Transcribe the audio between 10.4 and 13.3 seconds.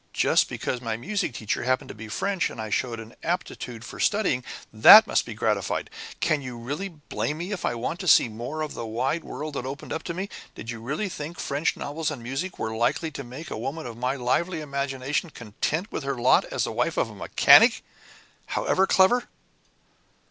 Did you really think French novels and music were likely to